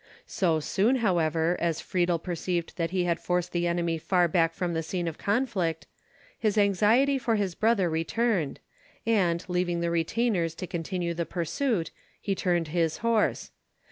So 0.25 0.59
soon, 0.59 0.95
however, 0.95 1.55
as 1.59 1.79
Friedel 1.79 2.17
perceived 2.17 2.75
that 2.75 2.89
he 2.89 3.03
had 3.03 3.19
forced 3.19 3.51
the 3.51 3.67
enemy 3.67 3.99
far 3.99 4.27
back 4.27 4.51
from 4.55 4.73
the 4.73 4.81
scene 4.81 5.07
of 5.07 5.19
conflict, 5.19 5.85
his 6.39 6.57
anxiety 6.57 7.19
for 7.19 7.35
his 7.35 7.53
brother 7.53 7.87
returned, 7.87 8.59
and, 9.05 9.45
leaving 9.47 9.79
the 9.79 9.91
retainers 9.91 10.55
to 10.55 10.65
continue 10.65 11.13
the 11.13 11.27
pursuit, 11.27 11.91
he 12.19 12.33
turned 12.33 12.69
his 12.69 12.97
horse. 13.05 13.51